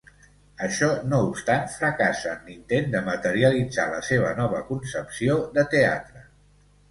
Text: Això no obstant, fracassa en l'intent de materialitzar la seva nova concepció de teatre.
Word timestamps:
Això 0.67 0.87
no 1.09 1.17
obstant, 1.25 1.67
fracassa 1.73 2.31
en 2.37 2.47
l'intent 2.47 2.89
de 2.95 3.03
materialitzar 3.11 3.87
la 3.93 4.01
seva 4.09 4.31
nova 4.41 4.63
concepció 4.73 5.39
de 5.59 5.67
teatre. 5.75 6.27